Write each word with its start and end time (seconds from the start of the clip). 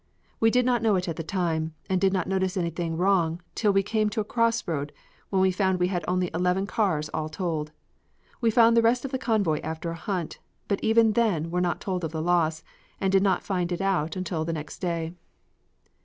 We 0.39 0.49
did 0.49 0.65
not 0.65 0.81
know 0.81 0.95
it 0.95 1.07
at 1.07 1.15
the 1.17 1.21
time, 1.23 1.75
and 1.87 2.01
did 2.01 2.11
not 2.11 2.25
notice 2.25 2.57
anything 2.57 2.97
wrong 2.97 3.39
till 3.53 3.71
we 3.71 3.83
came 3.83 4.09
to 4.09 4.19
a 4.19 4.23
crossroad 4.23 4.91
when 5.29 5.43
we 5.43 5.51
found 5.51 5.79
we 5.79 5.89
had 5.89 6.03
only 6.07 6.31
eleven 6.33 6.65
cars 6.65 7.07
all 7.09 7.29
told. 7.29 7.71
We 8.41 8.49
found 8.49 8.75
the 8.75 8.81
rest 8.81 9.05
of 9.05 9.11
the 9.11 9.19
convoy 9.19 9.59
after 9.61 9.91
a 9.91 9.95
hunt, 9.95 10.39
but 10.67 10.83
even 10.83 11.11
then 11.13 11.51
were 11.51 11.61
not 11.61 11.81
told 11.81 12.03
of 12.03 12.11
the 12.11 12.19
loss, 12.23 12.63
and 12.99 13.11
did 13.11 13.21
not 13.21 13.43
find 13.43 13.71
it 13.71 13.79
out 13.79 14.15
until 14.15 14.43
the 14.43 14.53
next 14.53 14.79
day. 14.79 15.13